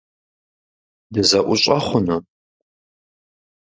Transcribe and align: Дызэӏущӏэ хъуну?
Дызэӏущӏэ 1.13 1.77
хъуну? 1.85 2.17